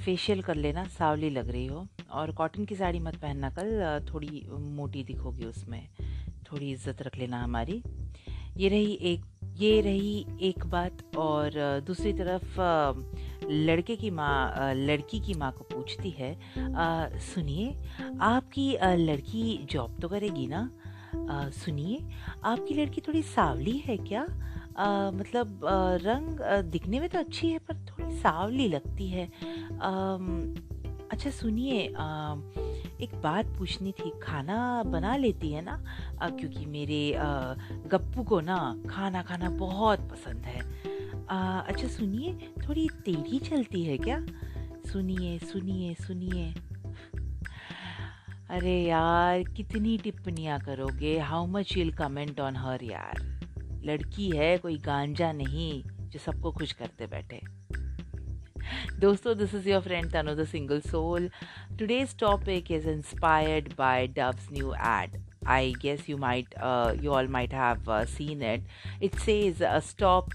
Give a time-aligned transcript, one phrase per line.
[0.00, 4.46] Facial कर लेना सावली लग रही हो। और कॉटन की साड़ी मत पहनना कल थोड़ी
[4.50, 5.88] मोटी दिखोगी उसमें।
[6.52, 7.82] थोड़ी इज़्ज़त रख लेना हमारी।
[8.56, 9.24] ये रही एक
[9.56, 11.50] ये रही एक बात और
[11.86, 16.34] दूसरी तरफ़ लड़के की माँ लड़की की माँ को पूछती है
[17.20, 17.76] सुनिए
[18.20, 20.70] आपकी लड़की जॉब तो करेगी ना?
[21.54, 22.02] सुनिए
[22.44, 24.26] आपकी लड़की थोड़ी सावली है क्या?
[24.76, 29.26] आ, मतलब आ, रंग आ, दिखने में तो अच्छी है पर थोड़ी सावली लगती है।
[31.12, 31.78] अच्छा सुनिए
[33.02, 35.76] एक बात पूछनी थी। खाना बना लेती है ना?
[36.22, 37.14] क्योंकि मेरे
[37.88, 38.56] गप्पू को ना
[38.88, 40.60] खाना खाना बहुत पसंद है।
[41.28, 42.32] अच्छा सुनिए,
[42.68, 44.24] थोड़ी तेरी चलती है क्या?
[44.92, 46.54] सुनिए सुनिए सुनिए।
[48.50, 53.22] अरे यार, कितनी टिप्पणियाँ करोगे। How much you'll comment on her यार।
[53.84, 57.57] लड़की है, कोई गांजा नहीं जो सबको खुश करते बैठे।
[58.98, 61.28] Dosto, this is your friend Tanu the Single Soul.
[61.76, 65.18] Today's topic is inspired by Dove's new ad.
[65.46, 68.64] I guess you might, uh, you all might have uh, seen it.
[69.00, 70.34] It says, uh, "Stop,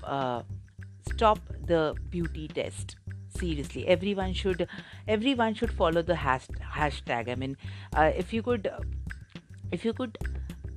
[1.12, 1.40] stop
[1.74, 2.96] the beauty test."
[3.38, 4.66] Seriously, everyone should,
[5.10, 7.28] everyone should follow the hashtag.
[7.28, 7.58] I mean,
[8.24, 8.70] if you could,
[9.74, 10.18] if you could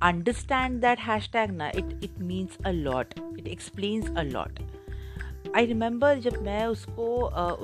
[0.01, 3.17] understand that hashtag, na, it it means a lot.
[3.37, 4.67] It explains a lot
[5.57, 7.05] I remember जब मैं उसको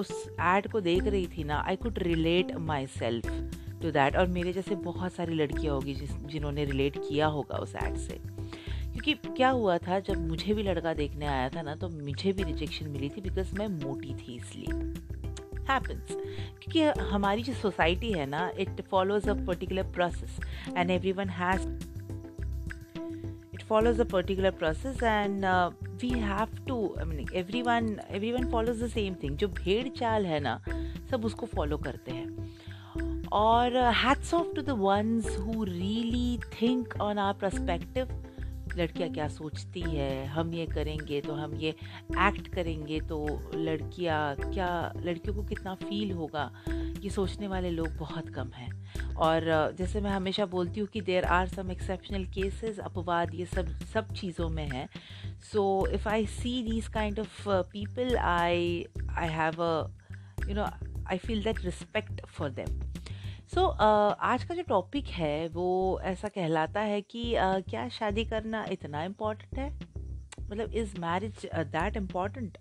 [0.02, 2.56] उस add को देख रही थी ना I could relate
[2.88, 3.26] myself
[3.82, 7.76] to that और मेरे जैसे बहुत सारी लड़कियाँ होगी जिस, जिन्होंने रिलेट किया होगा उस
[7.76, 11.90] एड से। क्योंकि क्या हुआ था, जब मुझे भी लड़का देखने आया था ना तो
[11.90, 14.74] मुझे भी रिजेक्शन मिली थी बिकॉज़ मैं मोटी थी इसलिए।
[15.70, 16.16] हैपन्स
[16.62, 20.40] क्योंकि हमारी जो सोसाइटी है ना it follows a particular process
[20.78, 21.68] and everyone has
[23.54, 27.26] it follows a particular process process and have to I mean
[27.62, 28.00] everyone
[28.32, 30.62] everyone follows the same thing जो भेड़ चाल है ना,
[31.12, 32.50] सब उसको फॉलो करते हैं।
[33.28, 38.26] और hats off to the ones who really think on our perspective
[38.78, 40.26] लड़कियाँ क्या सोचती है?
[40.26, 41.70] हम ये करेंगे तो हम ये
[42.12, 46.52] एक्ट करेंगे तो लड़कियाँ, क्या, लड़कियों को कितना फील होगा?
[47.00, 48.83] ये सोचने वाले लोग बहुत कम हैं।
[49.18, 53.68] और जैसे मैं हमेशा बोलती हूँ कि there are some exceptional cases अपवाद ये सब
[53.68, 54.90] सब चीज़ों में है।
[55.26, 59.88] So if I see these kind of people I I have a
[60.50, 60.66] you know
[61.12, 62.80] I feel that respect for them
[63.56, 63.66] so
[64.12, 69.04] आज का जो टॉपिक है वो ऐसा कहलाता है कि uh, क्या शादी करना इतना
[69.04, 69.94] इम्पोर्टेंट है?
[70.52, 72.58] मतलब इज़ मैरिज दैट इंपॉर्टेंट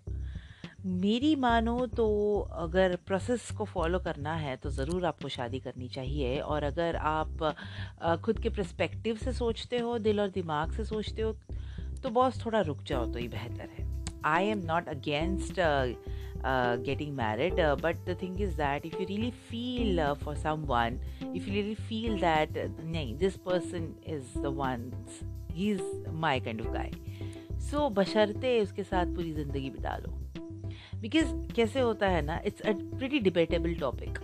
[0.85, 2.05] मेरी मानो तो
[2.53, 8.19] अगर प्रोसेस को फॉलो करना है तो ज़रूर आपको शादी करनी चाहिए। और अगर आप
[8.23, 11.31] खुद के प्रस्पेक्टिव से सोचते हो, दिल और दिमाग से सोचते हो
[12.03, 13.85] तो बॉस थोड़ा रुक जाओ तो ही बेहतर है।
[14.25, 15.59] I am not against
[16.85, 20.35] getting married but the thing is that if you really feel for
[20.69, 20.99] someone
[21.35, 24.91] if you really feel that नहीं this person is the one
[25.51, 26.91] he is my kind guy
[27.69, 30.19] so बशरते उसके साथ पूरी ज़िंदगी बिता लो।
[31.03, 34.17] Because कैसे होता है ना it's a pretty debatable topic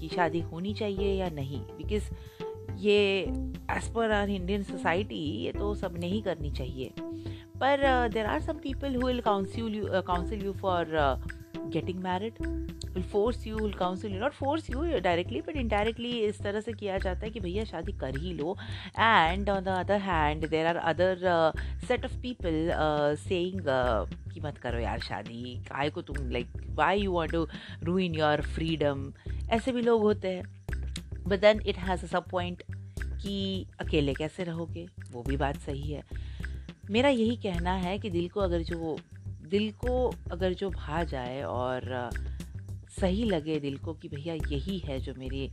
[0.00, 2.10] कि शादी होनी चाहिए या नहीं। बिकॉज़
[2.78, 2.98] ये
[3.70, 6.92] as per are Indian society ये तो सब नहीं करनी चाहिए।
[7.60, 10.86] पर there are some people who will counsel you counsel you for
[11.72, 12.46] getting married
[12.86, 16.72] will force you will counsel you not force you directly but indirectly इस तरह से
[16.72, 18.56] किया जाता है कि भैया शादी कर ही लो।
[18.98, 21.52] And on the other hand there are other
[21.86, 22.70] set of people
[23.18, 23.62] saying
[24.32, 27.46] कि मत करो यार शादी काय को तुम like why you want to
[27.98, 29.12] ruin your freedom
[29.50, 30.42] ऐसे भी लोग होते हैं।
[31.26, 32.62] But then it has a sub point
[33.22, 34.86] कि अकेले कैसे रहोगे?
[35.12, 36.02] वो भी बात सही है।
[36.90, 38.96] मेरा यही कहना है कि दिल को अगर जो
[39.52, 39.94] दिल को
[40.32, 42.10] अगर जो भा जाए और
[43.00, 45.50] सही लगे दिल को कि भैया यही है जो मेरी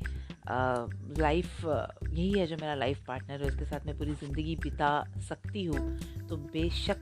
[1.19, 4.91] लाइफ यही है जो मेरा लाइफ पार्टनर है, उसके साथ मैं पूरी ज़िंदगी बिता
[5.29, 5.97] सकती हूँ
[6.29, 6.99] तो बेशक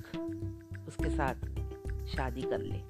[0.88, 1.36] उसके साथ
[2.08, 2.82] शादी कर ले।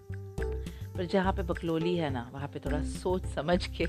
[0.97, 3.85] पर जहाँ पे बकलोली है ना, वहाँ पे थोड़ा सोच समझ के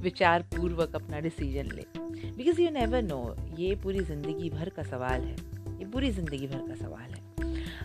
[0.00, 1.86] विचार पूर्वक अपना डिसीज़न ले।
[2.28, 3.20] बिकॉज़ यू नेवर नो
[3.58, 5.36] ये पूरी ज़िंदगी भर का सवाल है।
[5.78, 7.23] ये पूरी ज़िंदगी भर का सवाल है।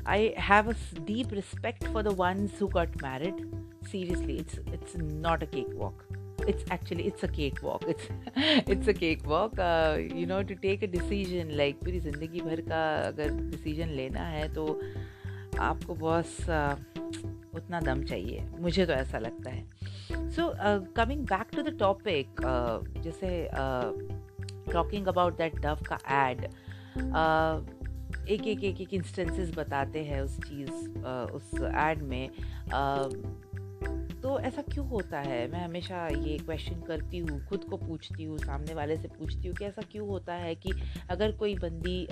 [0.07, 3.45] Have a deep respect for the ones who got married
[3.87, 6.07] seriously it's it's not a cakewalk
[6.39, 7.83] it's actually it's a cakewalk.
[7.87, 8.05] It's
[8.73, 9.59] it's a cakewalk.
[9.59, 14.19] Uh, you know to take a decision like पूरी ज़िंदगी भर का अगर decision लेना
[14.19, 14.65] है तो
[15.59, 16.39] आपको boss
[17.55, 20.53] उतना दम चाहिए। मुझे तो ऐसा लगता है। So
[20.95, 22.41] coming back to the topic
[22.97, 23.49] जैसे
[24.73, 25.99] टॉकिंग अबाउट दैट डव का
[26.29, 26.47] एड
[28.29, 30.71] एक एक एक एक इंस्टेंसेस बताते हैं उस चीज़
[31.33, 32.29] उस एड में।
[34.21, 35.39] तो ऐसा क्यों होता है?
[35.51, 39.55] मैं हमेशा ये क्वेश्चन करती हूँ, खुद को पूछती हूँ, सामने वाले से पूछती हूँ
[39.55, 40.73] कि ऐसा क्यों होता है कि
[41.09, 42.05] अगर कोई बंदी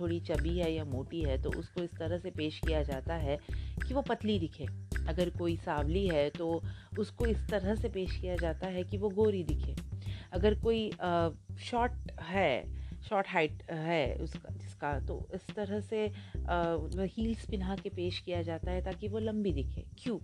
[0.00, 3.38] थोड़ी चबी है या मोटी है तो उसको इस तरह से पेश किया जाता है
[3.86, 4.66] कि वो पतली दिखे।
[5.08, 6.62] अगर कोई सांवली है तो
[6.98, 9.74] उसको इस तरह से पेश किया जाता है कि वो गोरी दिखे।
[10.32, 10.90] अगर कोई
[11.60, 12.78] शॉर्ट है
[13.08, 16.06] शॉर्ट हाइट है, उसका जिसका तो इस तरह से
[17.14, 20.18] हील्स पिन्हा के पेश किया जाता है ताकि वो लंबी दिखे क्यों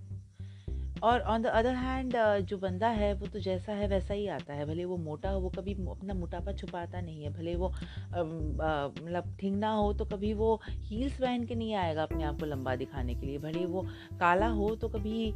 [1.02, 2.14] और ऑन द अदर हैंड
[2.48, 5.40] जो बंदा है, वो तो जैसा है वैसा ही आता है, भले वो मोटा हो,
[5.40, 10.60] वो कभी अपना मोटापा छुपाता नहीं है, भले वो मतलब ठिंगना हो तो कभी वो
[10.68, 13.82] हील्स पहन के नहीं आएगा अपने आप को लंबा दिखाने के लिए, भले वो
[14.20, 15.30] काला हो तो कभी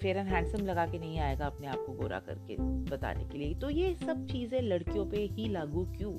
[0.00, 2.56] फेयर एंड हैंडसम लगा के नहीं आएगा अपने आप को गोरा करके
[2.90, 6.12] बताने के लिए। तो ये सब चीज़ें लड़कियों पर ही लागू क्यों?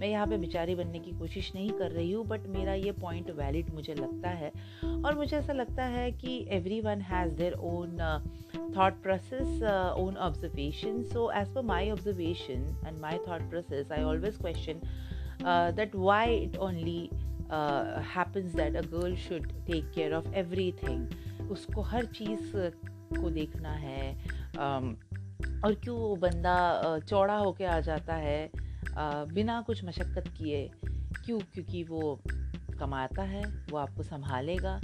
[0.00, 3.30] मैं यहाँ पे बिचारी बनने की कोशिश नहीं कर रही हूँ बट मेरा ये पॉइंट
[3.30, 4.50] वैलिड मुझे लगता है।
[5.04, 6.38] और मुझे ऐसा लगता है कि
[6.80, 7.96] everyone has their own
[8.76, 9.62] thought process
[9.98, 14.80] own observation so as per my observation and my thought process I always question
[15.76, 17.00] that why it only
[18.16, 20.32] happens that a girl should take care of
[20.82, 22.52] everything उसको हर चीज़
[23.20, 24.14] को देखना है
[24.52, 24.94] um,
[25.64, 28.65] और क्यों वो बंदा uh, चौड़ा होके आ जाता है?
[28.98, 30.70] बिना कुछ मशक्क़त किए
[31.24, 31.38] क्यों?
[31.54, 32.22] क्योंकि वो
[32.78, 34.80] कमाता है, वो आपको संभालेगा।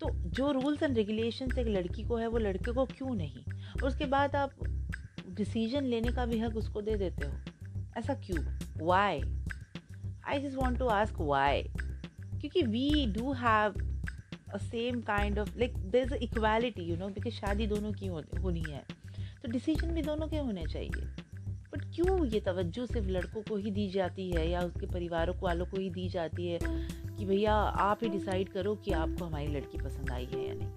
[0.00, 3.42] तो जो रूल्स एंड रेगुलेशन एक लड़की को है, वो लड़के को क्यों नहीं?
[3.72, 4.50] और उसके बाद आप
[5.28, 7.32] डिसीज़न लेने का भी हक उसको दे देते हो।
[7.96, 8.44] ऐसा क्यों?
[8.86, 9.20] Why
[10.26, 11.62] I just want to ask why
[12.40, 13.74] क्योंकि we do have
[14.54, 18.62] a same kind of like there is equality you know because शादी दोनों की होनी
[18.62, 18.84] है।
[19.42, 21.19] तो डिसीज़न भी दोनों के होने चाहिए।
[21.72, 25.46] बट क्यों ये तवज्जो सिर्फ़ लड़कों को ही दी जाती है या उसके परिवारों को,
[25.46, 26.58] वालों को ही दी जाती है
[27.18, 30.68] कि भैया आप ही डिसाइड करो कि आपको हमारी लड़की पसंद आई है या नहीं?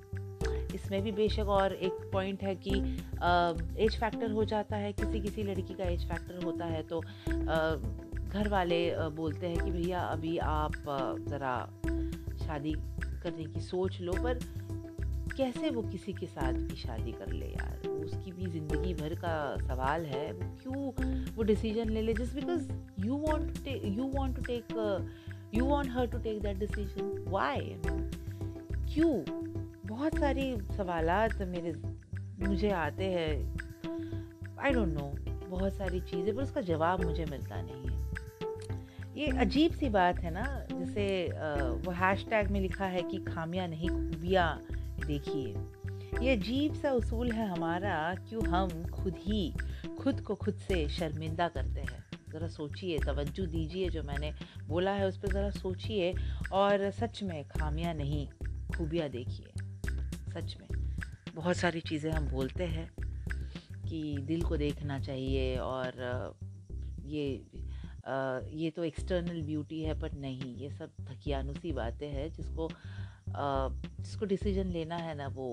[0.76, 2.72] इसमें भी बेशक और एक पॉइंट है कि
[3.84, 7.00] एज फैक्टर हो जाता है किसी किसी लड़की का एज फैक्टर होता है तो
[8.30, 10.72] घर वाले बोलते हैं कि भैया अभी आप
[11.28, 11.70] ज़रा
[12.46, 12.72] शादी
[13.24, 14.40] करने की सोच लो, पर
[15.38, 17.93] कैसे वो किसी के साथ भी शादी कर ले यार?
[18.04, 22.14] उसकी भी ज़िंदगी भर का सवाल है वो क्यों वो डिसीज़न ले ले?
[22.14, 22.70] Just because
[23.06, 24.66] you want you want to take
[25.56, 27.76] you want her to take that decision why
[28.94, 29.14] क्यों?
[29.88, 31.10] बहुत सारी सवाल
[31.48, 31.74] मेरे
[32.40, 33.32] मुझे आते हैं।
[34.60, 35.12] आई डोंट नो
[35.50, 38.02] बहुत सारी चीज़ें पर उसका जवाब मुझे मिलता नहीं है।
[39.18, 41.06] ये अजीब सी बात है ना जैसे
[41.86, 44.48] वो हैश टैग में लिखा है कि खामियाँ नहीं खूबियाँ
[45.06, 45.54] देखिए।
[46.22, 47.94] ये अजीब सा उसूल है हमारा
[48.30, 49.54] क्यों हम खुद ही,
[50.00, 52.02] खुद को खुद से शर्मिंदा करते हैं।
[52.32, 54.32] ज़रा सोचिए, तवज्जो दीजिए जो मैंने
[54.68, 56.14] बोला है उस पर ज़रा सोचिए
[56.54, 58.28] और सच में खामियाँ नहीं,
[58.78, 59.52] खूबियाँ देखिए।
[60.34, 60.68] सच में,
[61.36, 62.90] बहुत सारी चीज़ें हम बोलते हैं
[63.88, 66.36] कि दिल को देखना चाहिए और
[67.06, 67.28] ये
[68.54, 72.70] ये तो एक्सटर्नल ब्यूटी है पर नहीं, ये सब थकियानुसी बातें हैं जिसको
[73.30, 75.48] जिसको डिसीज़न लेना है ना वो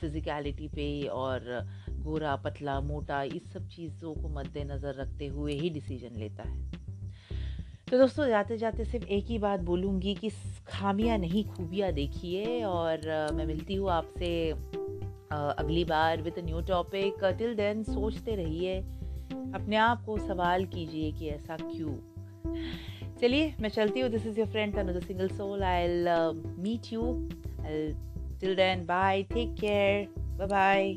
[0.00, 1.40] फिज़िकलिटी पे और
[1.98, 6.66] गोरा, पतला, मोटा, इस सब चीज़ों को मद्देनज़र रखते हुए ही डिसीज़न लेता है।
[7.90, 10.30] तो दोस्तों, जाते जाते सिर्फ़ एक ही बात बोलूँगी कि
[10.68, 14.50] खामियाँ नहीं, खूबियाँ देखिए और मैं मिलती हूँ आपसे
[15.30, 18.78] अगली बार with new topic till then सोचते रहिए,
[19.54, 21.96] अपने आप को सवाल कीजिए कि ऐसा क्यों?
[23.20, 25.86] चलिए, मैं चलती हूँ। This is your friend another single soul I
[26.58, 27.02] meet you
[28.40, 30.06] till then bye take care
[30.38, 30.92] bye bye